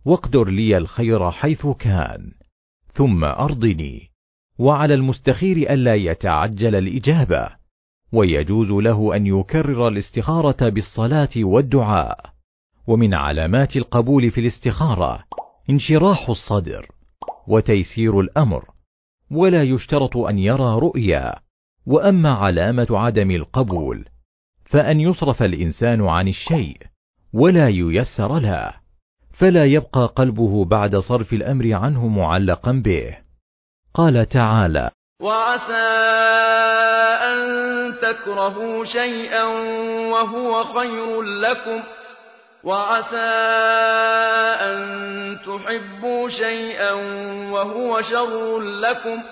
[0.05, 2.33] واقدر لي الخير حيث كان
[2.95, 4.11] ثم أرضني.
[4.59, 7.49] وعلى المستخير الا يتعجل الإجابة
[8.13, 12.38] ويجوز له أن يكرر الاستخارة بالصلاة والدعاء.
[12.89, 15.25] ومن علامات القبول في الاستخارة
[15.71, 16.87] انشراح الصدر
[17.49, 18.65] وتيسير الأمر
[19.31, 21.35] ولا يشترط أن يرى رؤيا.
[21.87, 24.05] وأما علامة عدم القبول
[24.71, 26.77] فأن يصرف الإنسان عن الشيء
[27.33, 28.73] ولا ييسر له.
[29.39, 33.17] فلا يبقى قلبه بعد صرف الأمر عنه معلقا به.
[33.95, 34.91] قال تعالى
[35.23, 35.89] وعسى
[37.33, 37.39] أن
[38.03, 39.45] تكرهوا شيئا
[40.13, 41.83] وهو خير لكم.
[42.65, 43.31] وعسى
[44.61, 44.79] ان
[45.47, 46.93] تحبوا شيئا
[47.53, 49.23] وهو شر لكم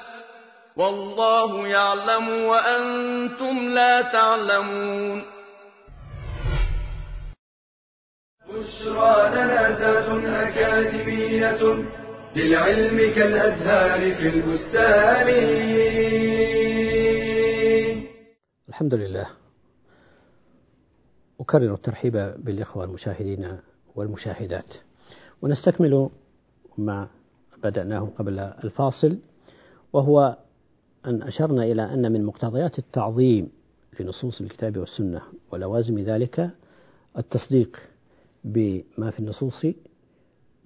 [0.77, 5.25] والله يعلم وأنتم لا تعلمون
[8.47, 11.85] بشرى لنا أكاديمية
[12.37, 15.29] للعلم كالأزهار في البستان.
[18.69, 19.27] الحمد لله.
[21.41, 23.59] أكرر الترحيب بالإخوة المشاهدين
[23.95, 24.75] والمشاهدات.
[25.43, 26.09] ونستكمل
[26.79, 27.09] ما
[27.63, 29.19] بدأناه قبل الفاصل
[29.93, 30.37] وهو
[31.07, 33.51] أن أشرنا إلى أن من مقتضيات التعظيم
[34.01, 35.23] لنصوص الكتاب والسنة
[35.53, 36.51] ولوازم ذلك
[37.19, 37.81] التصديق
[38.45, 39.67] بما في النصوص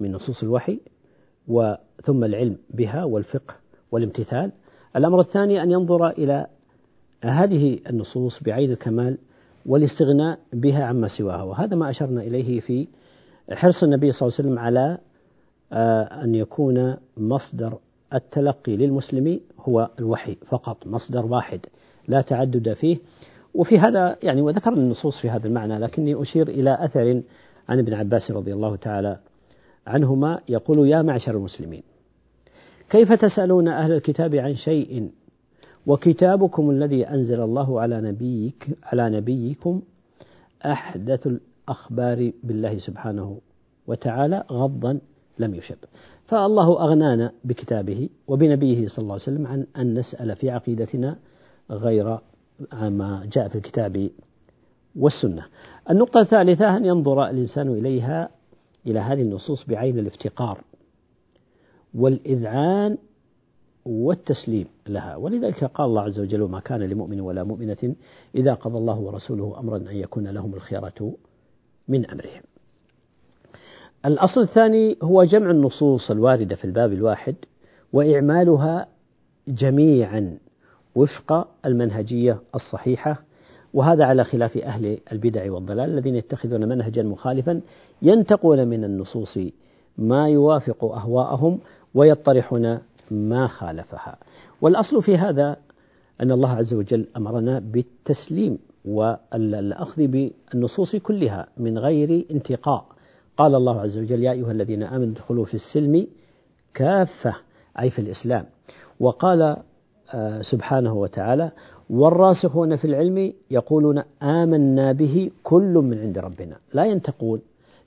[0.00, 0.80] من نصوص الوحي
[1.48, 3.54] وثم العلم بها والفقه
[3.92, 4.52] والامتثال.
[4.96, 6.46] الأمر الثاني أن ينظر إلى
[7.24, 9.18] هذه النصوص بعين الكمال
[9.66, 11.42] والاستغناء بها عما سواها.
[11.42, 12.88] وهذا ما أشرنا إليه في
[13.52, 14.98] حرص النبي صلى الله عليه وسلم على
[15.72, 17.78] آه، أن يكون مصدر
[18.14, 21.60] التلقي للمسلم هو الوحي فقط مصدر واحد
[22.08, 22.98] لا تعدد فيه.
[23.54, 27.22] وفي هذا يعني وذكر النصوص في هذا المعنى لكني أشير إلى أثر
[27.68, 29.18] عن ابن عباس رضي الله تعالى
[29.86, 31.82] عنهما يقول يا معشر المسلمين
[32.90, 35.10] كيف تسألون أهل الكتاب عن شيء
[35.86, 39.82] وكتابكم الذي أنزل الله على نبيك على نبيكم
[40.64, 43.38] أحدث الأخبار بالله سبحانه
[43.86, 45.00] وتعالى غضا
[45.38, 45.76] لم يشب.
[46.26, 51.16] فالله أغنانا بكتابه وبنبيه صلى الله عليه وسلم عن أن نسأل في عقيدتنا
[51.70, 52.18] غير
[52.72, 54.10] ما جاء في الكتاب
[54.96, 55.44] والسنة.
[55.90, 58.28] النقطة الثالثة أن ينظر الإنسان إليها
[58.86, 60.64] إلى هذه النصوص بعين الافتقار
[61.94, 62.98] والإذعان
[63.86, 65.16] والتسليم لها.
[65.16, 67.94] ولذلك قال الله عز وجل ما كان لمؤمن ولا مؤمنة
[68.34, 71.12] إذا قضى الله ورسوله أمرا أن يكون لهم الخيرة
[71.88, 72.42] من أمرهم.
[74.06, 77.34] الأصل الثاني هو جمع النصوص الواردة في الباب الواحد
[77.92, 78.86] وإعمالها
[79.48, 80.38] جميعا
[80.94, 83.22] وفق المنهجية الصحيحة
[83.74, 87.60] وهذا على خلاف أهل البدع والضلال الذين يتخذون منهجا مخالفا
[88.02, 89.38] ينتقون من النصوص
[89.98, 91.58] ما يوافق أهواءهم
[91.94, 92.78] ويطرحون
[93.10, 94.18] ما خالفها.
[94.60, 95.56] والأصل في هذا
[96.20, 102.84] أن الله عز وجل أمرنا بالتسليم والأخذ بالنصوص كلها من غير انتقاء.
[103.36, 106.06] قال الله عز وجل يا أيها الذين آمنوا ادخلوا في السلم
[106.74, 107.34] كافة
[107.80, 108.44] أي في الإسلام.
[109.00, 109.56] وقال
[110.14, 111.50] آه، سبحانه وتعالى
[111.90, 116.56] والراسخون في العلم يقولون آمنا به كل من عند ربنا.
[116.74, 117.40] لا ينتقون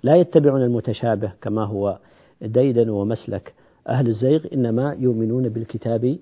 [0.04, 1.98] لا يتبعون المتشابه كما هو
[2.42, 3.54] ديدن ومسلك.
[3.90, 6.18] أهل الزيغ إنما يؤمنون بالكتاب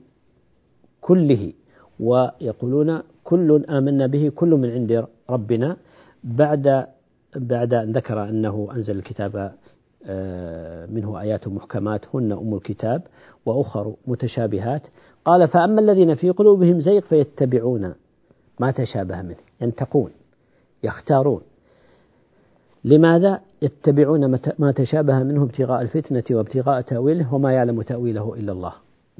[1.01, 1.53] كله
[1.99, 5.77] ويقولون كل آمنا به كل من عند ربنا
[6.23, 6.87] بعد
[7.35, 9.53] بعد أن ذكر أنه أنزل الكتاب
[10.05, 13.01] آه، منه آيات محكمات هن أم الكتاب
[13.45, 14.87] وأخر متشابهات.
[15.25, 17.93] قال فأما الذين في قلوبهم زيغ فيتبعون
[18.59, 20.11] ما تشابه منه ينتقون
[20.83, 21.41] يختارون.
[22.85, 28.73] لماذا يتبعون ما تشابه منه ابتغاء الفتنة وابتغاء تأويله وما يعلم تأويله إلا الله؟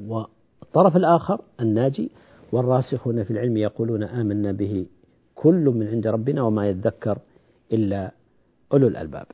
[0.06, 2.10] والطرف الآخر الناجي
[2.52, 4.86] والراسخون في العلم يقولون آمنا به
[5.34, 7.18] كل من عند ربنا وما يذكر
[7.72, 8.10] إلا
[8.72, 9.26] أولو الألباب.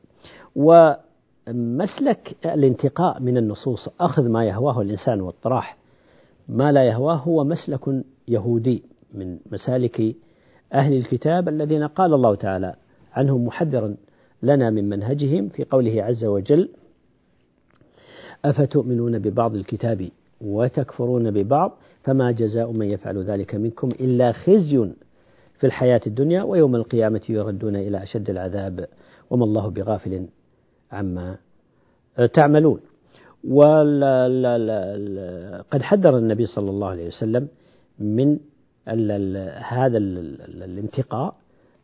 [0.56, 5.76] ومسلك الانتقاء من النصوص أخذ ما يهواه الإنسان والطراح
[6.48, 8.82] ما لا يهواه هو مسلك يهودي
[9.14, 10.16] من مسالك
[10.74, 12.74] أهل الكتاب الذين قال الله تعالى
[13.12, 13.96] عنهم محذرا
[14.42, 16.68] لنا من منهجهم في قوله عز وجل
[18.44, 20.08] أفتؤمنون ببعض الكتاب
[20.40, 24.90] وتكفرون ببعض؟ فما جزاء من يفعل ذلك منكم إلا خزي
[25.58, 28.88] في الحياة الدنيا ويوم القيامة يردون إلى أشد العذاب
[29.30, 30.26] وما الله بغافل
[30.92, 31.36] عما
[32.34, 32.80] تعملون.
[33.48, 33.72] وقد
[35.82, 37.48] حذر النبي صلى الله عليه وسلم
[37.98, 38.38] من
[39.58, 41.34] هذا الانتقاء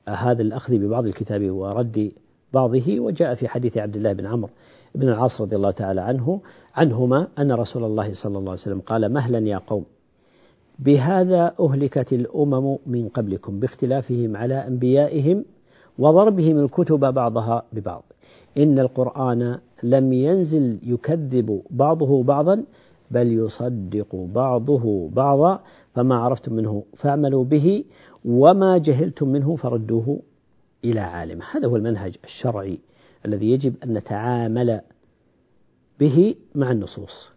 [0.09, 2.13] هذا الأخذ ببعض الكتاب ورد
[2.55, 4.51] بعضه وجاء في حديث عبد الله بن عمرو
[4.95, 6.41] بن العاص رضي الله تعالى عنه
[6.75, 9.85] عنهما أن رسول الله صلى الله عليه وسلم قال مهلا يا قوم
[10.79, 15.45] بهذا أهلكت الأمم من قبلكم باختلافهم على أنبيائهم
[15.99, 18.03] وضربهم الكتب بعضها ببعض.
[18.59, 22.65] إن القرآن لم ينزل يكذب بعضه بعضا
[23.11, 25.61] بل يصدق بعضه بعضا
[25.95, 27.85] فما عرفتم منه فاعملوا به
[28.25, 30.19] وما جهلتم منه فردوه
[30.85, 31.45] إلى عالمه.
[31.53, 32.79] هذا هو المنهج الشرعي
[33.27, 34.81] الذي يجب أن نتعامل
[36.01, 37.29] به مع النصوص.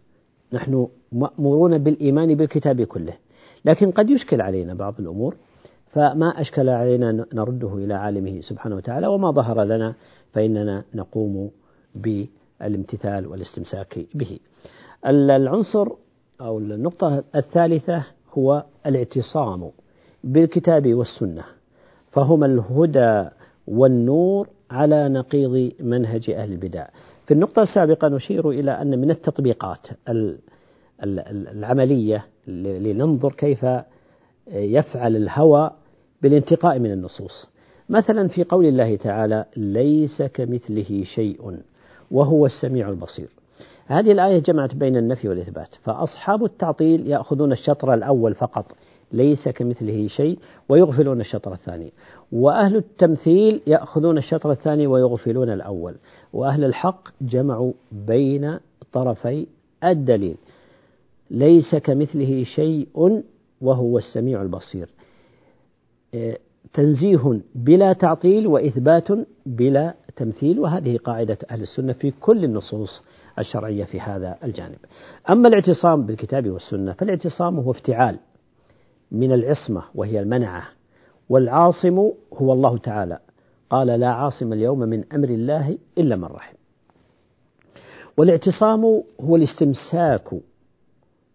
[0.52, 3.12] نحن مأمورون بالإيمان بالكتاب كله
[3.64, 5.36] لكن قد يشكل علينا بعض الأمور
[5.86, 9.94] فما أشكل علينا نرده إلى عالمه سبحانه وتعالى وما ظهر لنا
[10.32, 11.50] فإننا نقوم
[11.94, 14.38] بالامتثال والاستمساك به.
[15.06, 15.88] العنصر
[16.40, 18.04] أو النقطة الثالثة
[18.38, 19.70] هو الاعتصام
[20.24, 21.44] بالكتاب والسنة
[22.10, 23.28] فهما الهدى
[23.70, 26.86] والنور على نقيض منهج أهل البدع.
[27.26, 29.86] في النقطة السابقة نشير إلى أن من التطبيقات
[31.02, 33.66] العملية لننظر كيف
[34.52, 35.70] يفعل الهوى
[36.22, 37.46] بالانتقاء من النصوص.
[37.88, 41.56] مثلا في قول الله تعالى ليس كمثله شيء
[42.10, 43.28] وهو السميع البصير.
[43.86, 45.74] هذه الآية جمعت بين النفي والإثبات.
[45.82, 48.72] فأصحاب التعطيل يأخذون الشطر الأول فقط
[49.12, 51.92] ليس كمثله شيء ويغفلون الشطر الثاني.
[52.32, 55.94] وأهل التمثيل يأخذون الشطر الثاني ويغفلون الأول.
[56.32, 58.58] وأهل الحق جمعوا بين
[58.92, 59.46] طرفي
[59.84, 60.36] الدليل.
[61.30, 62.88] ليس كمثله شيء
[63.60, 64.88] وهو السميع البصير.
[66.14, 66.38] إيه،
[66.72, 69.08] تنزيه بلا تعطيل وإثبات
[69.46, 70.58] بلا تمثيل.
[70.58, 73.02] وهذه قاعدة أهل السنة في كل النصوص
[73.38, 74.78] الشرعية في هذا الجانب.
[75.30, 78.18] أما الاعتصام بالكتاب والسنة فالاعتصام هو افتعال
[79.12, 80.77] من العصمة وهي المنعة
[81.28, 81.98] والعاصم
[82.34, 83.18] هو الله تعالى.
[83.70, 86.54] قال لا عاصم اليوم من أمر الله إلا من رحم.
[88.16, 90.30] والاعتصام هو الاستمساك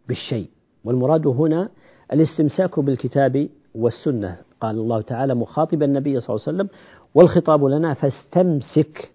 [0.07, 0.49] بالشيء.
[0.83, 1.69] والمراد هنا
[2.13, 4.37] الاستمساك بالكتاب والسنة.
[4.61, 6.69] قال الله تعالى مخاطبا النبي صلى الله عليه وسلم
[7.15, 9.11] والخطاب لنا فاستمسك.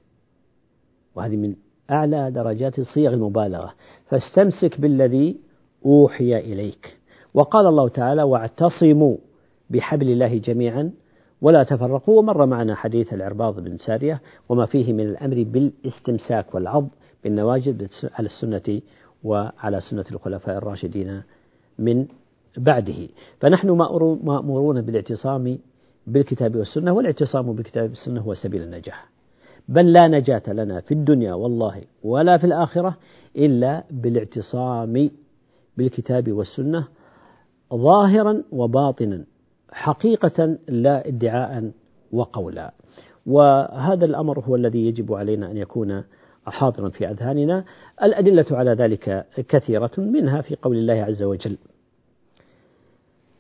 [1.14, 1.54] وهذه من
[1.90, 3.74] أعلى درجات صيغ المبالغة.
[4.06, 5.36] فاستمسك بالذي
[5.86, 6.98] أوحي إليك.
[7.34, 9.16] وقال الله تعالى واعتصموا.
[9.70, 10.90] بحبل الله جميعا
[11.42, 12.18] ولا تفرقوا.
[12.18, 16.88] ومر معنا حديث العرباض بن سارية وما فيه من الأمر بالاستمساك والعض
[17.24, 18.80] بالنواجذ على السنة
[19.24, 21.22] وعلى سنة الخلفاء الراشدين
[21.78, 22.06] من
[22.56, 23.08] بعده.
[23.40, 25.58] فنحن مأمورون بالاعتصام
[26.06, 29.08] بالكتاب والسنة والاعتصام بالكتاب والسنة هو سبيل النجاح.
[29.68, 32.96] بل لا نجاة لنا في الدنيا والله ولا في الآخرة
[33.36, 35.10] إلا بالاعتصام
[35.76, 36.88] بالكتاب والسنة
[37.74, 39.24] ظاهرا وباطنا.
[39.72, 41.70] حقيقة لا ادعاء
[42.12, 42.72] وقولا.
[43.26, 46.04] وهذا الأمر هو الذي يجب علينا أن يكون
[46.46, 47.64] حاضرا في أذهاننا.
[48.02, 51.58] الأدلة على ذلك كثيرة منها في قول الله عز وجل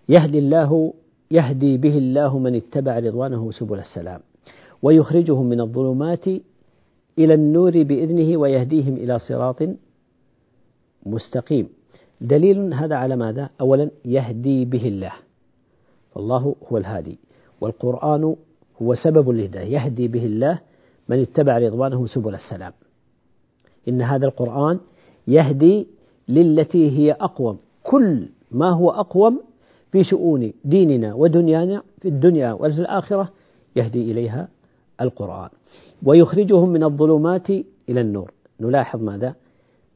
[0.08, 0.94] يهدي الله
[1.30, 4.20] يهدي به الله من اتبع رضوانه سبل السلام
[4.82, 6.26] ويخرجهم من الظلمات
[7.18, 9.62] إلى النور بإذنه ويهديهم إلى صراط
[11.06, 11.68] مستقيم.
[12.20, 15.12] دليل هذا على ماذا؟ أولا يهدي به الله.
[16.14, 17.18] فالله هو الهادي
[17.60, 18.36] والقرآن
[18.82, 20.60] هو سبب الهداية يهدي به الله
[21.08, 22.72] من اتبع رضوانه سبل السلام.
[23.88, 24.80] إن هذا القرآن
[25.28, 25.86] يهدي
[26.28, 29.40] للتي هي أقوم كل ما هو أقوم
[29.92, 33.32] في شؤون ديننا ودنيانا في الدنيا وفي الآخرة
[33.76, 34.48] يهدي إليها
[35.00, 35.48] القرآن.
[36.02, 37.50] ويخرجهم من الظلمات
[37.88, 38.32] إلى النور.
[38.60, 39.34] نلاحظ ماذا؟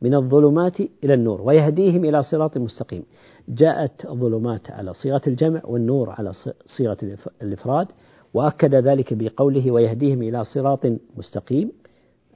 [0.03, 3.03] من الظلمات إلى النور ويهديهم إلى صراط مستقيم.
[3.49, 6.33] جاءت الظلمات على صيغة الجمع والنور على
[6.77, 6.97] صيغة
[7.43, 7.89] الإفراد
[8.35, 10.87] وأكد ذلك بقوله ويهديهم إلى صراط
[11.17, 11.73] مستقيم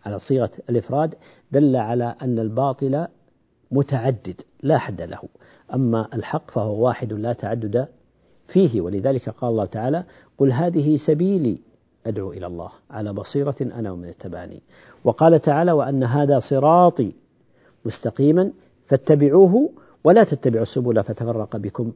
[0.07, 1.14] على صيغة الإفراد
[1.52, 3.07] دل على أن الباطل
[3.70, 5.20] متعدد لا حد له.
[5.74, 7.87] أما الحق فهو واحد لا تعدد
[8.48, 10.05] فيه ولذلك قال الله تعالى
[10.38, 11.59] قل هذه سبيلي
[12.07, 14.62] أدعو إلى الله على بصيرة أنا ومن اتبعني
[15.05, 17.12] وقال تعالى وأن هذا صراطي
[17.87, 18.51] مستقيما
[18.87, 19.70] فاتبعوه
[20.05, 21.92] ولا تتبعوا السبل فتفرق بكم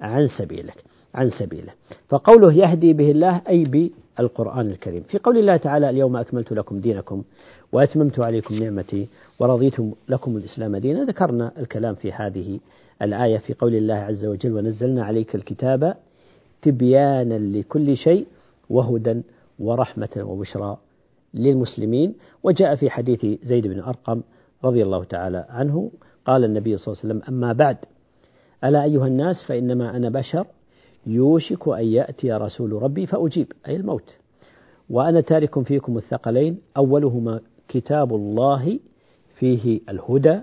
[0.00, 1.72] عن سبيلك عن سبيله.
[2.08, 5.02] فقوله يهدي به الله أي بالقرآن الكريم.
[5.02, 7.22] في قول الله تعالى اليوم أكملت لكم دينكم
[7.72, 9.06] وأتممت عليكم نعمتي
[9.38, 9.74] ورضيت
[10.08, 11.04] لكم الإسلام دينا.
[11.04, 12.60] ذكرنا الكلام في هذه
[13.02, 15.94] الآية في قول الله عز وجل ونزلنا عليك الكتاب
[16.62, 18.26] تبيانا لكل شيء
[18.70, 19.22] وهدى
[19.58, 20.76] ورحمة وبشرى
[21.34, 22.14] للمسلمين.
[22.42, 24.20] وجاء في حديث زيد بن أرقم
[24.64, 25.90] رضي الله تعالى عنه
[26.24, 27.76] قال النبي صلى الله عليه وسلم أما بعد
[28.64, 30.46] ألا أيها الناس فإنما أنا بشر
[31.06, 34.16] يوشك أن يأتي رسول ربي فأجيب أي الموت.
[34.90, 38.78] وأنا تارك فيكم الثقلين أولهما كتاب الله
[39.34, 40.40] فيه الهدى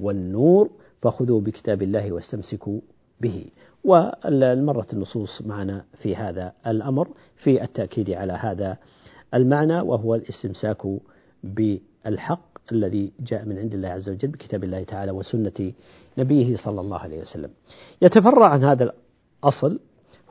[0.00, 0.70] والنور
[1.02, 2.80] فخذوا بكتاب الله واستمسكوا
[3.20, 3.44] به.
[3.84, 8.76] والمرة النصوص معنا في هذا الأمر في التأكيد على هذا
[9.34, 10.82] المعنى وهو الاستمساك
[11.44, 15.72] بالحق الذي جاء من عند الله عز وجل بكتاب الله تعالى وسنة
[16.18, 17.50] نبيه صلى الله عليه وسلم.
[18.02, 18.92] يتفرع عن هذا
[19.44, 19.78] الأصل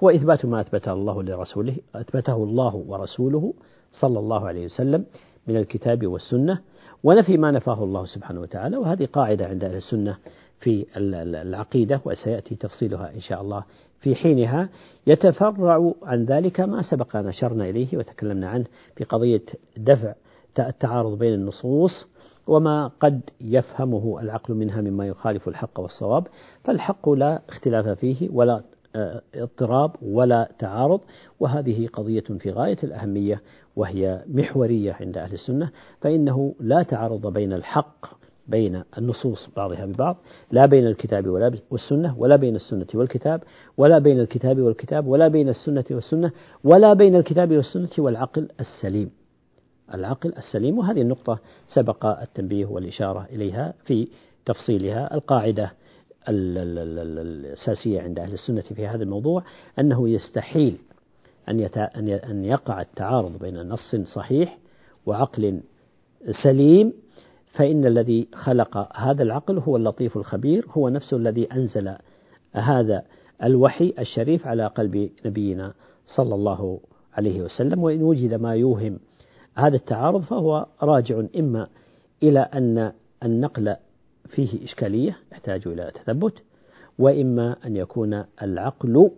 [0.03, 3.53] هو إثبات ما أثبته الله لرسوله أثبته الله ورسوله
[3.91, 5.05] صلى الله عليه وسلم
[5.47, 6.59] من الكتاب والسنة
[7.03, 10.17] ونفي ما نفاه الله سبحانه وتعالى وهذه قاعدة عند أهل السنة
[10.59, 13.63] في العقيدة وسيأتي تفصيلها إن شاء الله
[13.99, 14.69] في حينها.
[15.07, 18.65] يتفرع عن ذلك ما سبق أن أشرنا إليه وتكلمنا عنه
[18.95, 19.43] في قضية
[19.77, 20.13] دفع
[20.59, 22.07] التعارض بين النصوص
[22.47, 26.27] وما قد يفهمه العقل منها مما يخالف الحق والصواب
[26.63, 28.61] فالحق لا اختلاف فيه ولا
[28.95, 31.01] آه، اضطراب ولا تعارض
[31.39, 33.41] وهذه قضية في غاية الأهمية
[33.75, 38.05] وهي محورية عند أهل السنة فإنه لا تعارض بين الحق
[38.47, 40.17] بين النصوص بعضها ببعض
[40.51, 43.43] لا بين الكتاب ولا والسنة ولا بين السنة والكتاب
[43.77, 46.31] ولا بين الكتاب والكتاب ولا بين السنة والسنة
[46.63, 49.11] ولا بين الكتاب والسنة والعقل السليم.
[49.93, 50.77] العقل السليم.
[50.77, 54.07] وهذه النقطة سبق التنبيه والإشارة إليها في
[54.45, 55.71] تفصيلها القاعدة
[56.29, 59.43] الأساسية عند أهل السنة في هذا الموضوع
[59.79, 60.77] أنه يستحيل
[61.49, 61.59] أن
[62.29, 64.57] أن يقع التعارض بين نص صحيح
[65.05, 65.61] وعقل
[66.43, 66.93] سليم
[67.47, 71.95] فإن الذي خلق هذا العقل هو اللطيف الخبير هو نفسه الذي أنزل
[72.53, 73.03] هذا
[73.43, 75.73] الوحي الشريف على قلب نبينا
[76.05, 76.79] صلى الله
[77.13, 77.83] عليه وسلم.
[77.83, 78.99] وإن وجد ما يوهم
[79.57, 81.67] هذا التعارض فهو راجع إما
[82.23, 82.91] إلى أن
[83.23, 83.75] النقل
[84.29, 86.33] فيه إشكالية يحتاج إلى تثبت
[86.99, 89.11] وإما أن يكون العقل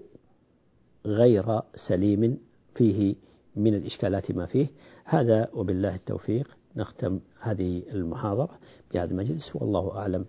[1.05, 2.37] غير سليم
[2.75, 3.15] فيه
[3.55, 4.67] من الإشكالات ما فيه.
[5.05, 6.47] هذا وبالله التوفيق.
[6.75, 8.49] نختم هذه المحاضرة
[8.93, 9.55] بهذا المجلس.
[9.55, 10.25] والله أعلم.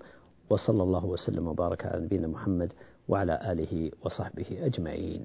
[0.50, 2.72] وصلى الله وسلم وبارك على نبينا محمد
[3.08, 5.24] وعلى آله وصحبه أجمعين.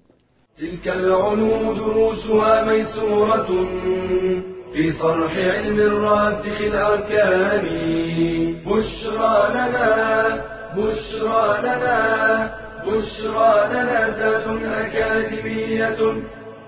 [0.58, 3.50] تلك العلوم دروسها ميسورة.
[4.76, 7.66] في صرح علم الراسخ الأركان.
[8.66, 10.42] بشرى لنا
[10.78, 12.52] بشرى لنا
[12.88, 15.98] بشرى لنا ذات أكاديمية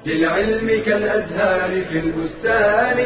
[0.06, 2.98] للعلم كالأزهار في البستان.